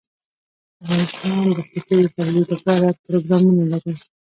[0.81, 3.93] افغانستان د ښتې د ترویج لپاره پروګرامونه لري.